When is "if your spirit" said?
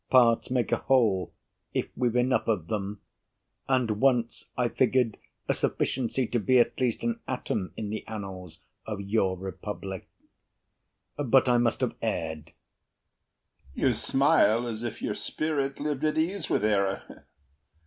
14.81-15.79